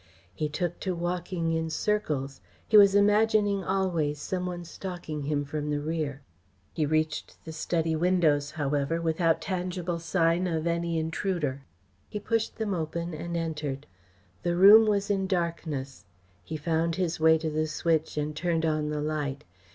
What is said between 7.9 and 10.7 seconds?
windows, however, without tangible sign of